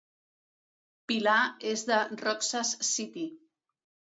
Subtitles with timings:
[1.11, 1.35] Pilar
[1.73, 3.27] és de Roxas City.